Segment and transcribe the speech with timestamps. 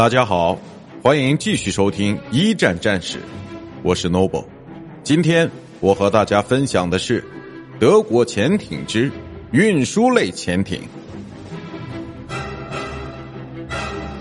[0.00, 0.58] 大家好，
[1.02, 3.18] 欢迎继续收听一战战史，
[3.82, 4.46] 我是 Noble。
[5.02, 7.22] 今天我和大家分享的是
[7.78, 9.12] 德国潜艇之
[9.52, 10.80] 运输类潜艇。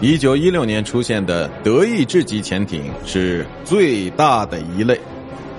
[0.01, 4.99] 一九一六年出现的德意志级潜艇是最大的一类，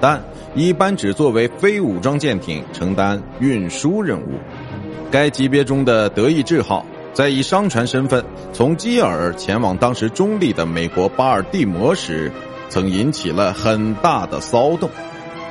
[0.02, 0.23] 但
[0.55, 4.34] 一般只作为非武装舰艇承担运输任务。
[5.11, 6.84] 该级别中的德意志号。
[7.13, 12.31] 在以商船身份从基尔前往当时中立的美国巴尔的摩时，
[12.69, 14.89] 曾引起了很大的骚动，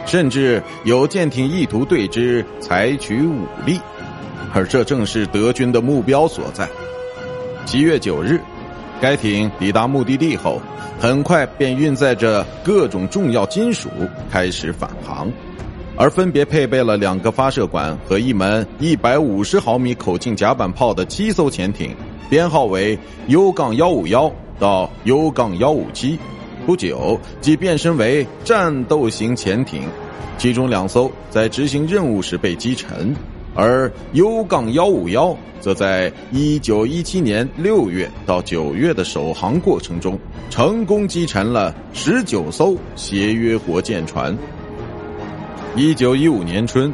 [0.06, 3.80] 甚至有舰艇意图对之采取武力，
[4.54, 6.68] 而这正是德军的目标所在。
[7.66, 8.40] 七月九日，
[9.02, 10.62] 该艇抵达目的地后，
[10.98, 13.90] 很快便运载着各种重要金属
[14.32, 15.30] 开始返航。
[16.00, 21.94] 而分别配备了两个发射管和一门一百五十毫米口径甲板炮的七艘潜艇，
[22.30, 26.18] 编号为 U 杠幺五幺到 U 杠幺五七，
[26.66, 29.82] 不久即变身为战斗型潜艇，
[30.38, 33.14] 其中两艘在执行任务时被击沉，
[33.54, 40.18] 而 U 杠幺五幺则在一九一七年六月到九月的首航过程中，
[40.50, 44.34] 成功击沉了十九艘协约国舰船。
[45.76, 46.92] 一九一五年春，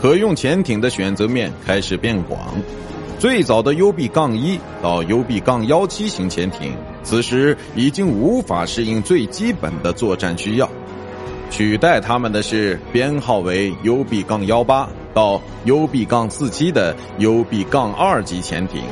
[0.00, 2.38] 可用潜艇的选择面开始变广。
[3.18, 10.70] 最早的 U B 杠一到 U B 杠幺七型潜艇，此时已经无法适应最基本的作战需要。
[11.50, 18.82] 取代他们的是编号为 U B 杠幺八到 U B 杠四七的 U B 杠二级潜艇。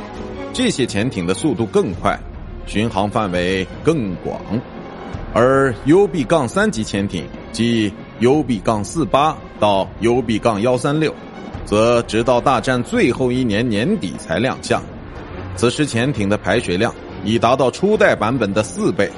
[0.52, 2.18] 这些潜艇的速度更快，
[2.66, 4.40] 巡航范围更广。
[5.34, 11.14] 而 U B 杠三级潜艇即 U B 杠四八到 U B 杠幺三六，
[11.64, 14.82] 则直到大战最后一年年底才亮相。
[15.56, 16.94] 此时潜艇的排水量
[17.24, 19.10] 已达到初代版本的四倍，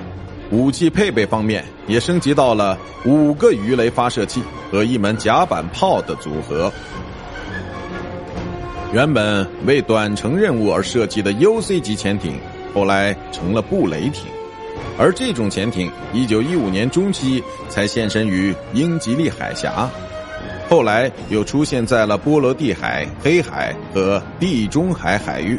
[0.51, 6.73] 武器配备方面也升级到了五个鱼雷发射器和一门甲板炮的组合。
[8.93, 12.39] 原本为短程任务而设计的 U C 级潜艇，
[12.75, 14.25] 后来成了布雷艇。
[14.99, 19.89] 而这种潜艇，一九一五年中期才现身于英吉利海峡，
[20.69, 25.59] 后来又出现在了波罗的海、黑海和地中海海域。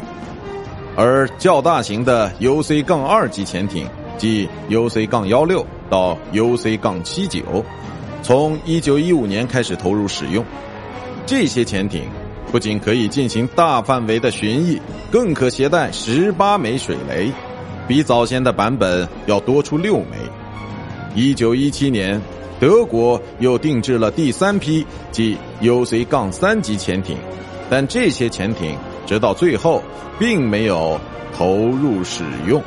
[0.94, 3.86] 而较大型的 UC- 杠二级潜艇，
[4.18, 7.64] 即 UC- 杠幺六到 UC- 杠七九，
[8.22, 10.44] 从一九一五年开始投入使用。
[11.24, 12.02] 这些潜艇
[12.52, 14.78] 不仅可以进行大范围的巡弋，
[15.10, 17.32] 更可携带十八枚水雷。
[17.86, 20.16] 比早先的版本要多出六枚。
[21.14, 22.20] 一九一七年，
[22.58, 27.16] 德国又定制了第三批即 UC- 杠三级潜艇，
[27.68, 28.76] 但这些潜艇
[29.06, 29.82] 直到最后
[30.18, 30.98] 并没有
[31.36, 32.62] 投入使用。